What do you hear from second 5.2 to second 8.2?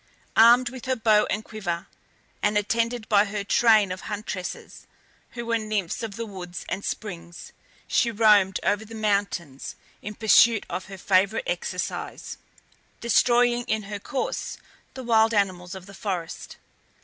who were nymphs of the woods and springs, she